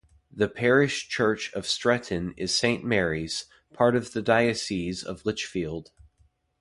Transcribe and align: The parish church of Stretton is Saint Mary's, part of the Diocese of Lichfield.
The 0.31 0.47
parish 0.47 1.09
church 1.09 1.53
of 1.53 1.67
Stretton 1.67 2.33
is 2.35 2.51
Saint 2.55 2.83
Mary's, 2.83 3.45
part 3.71 3.95
of 3.95 4.13
the 4.13 4.23
Diocese 4.23 5.03
of 5.03 5.27
Lichfield. 5.27 5.91